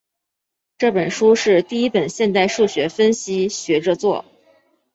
[0.79, 4.25] 这本书是第一本现代数学分析学着作。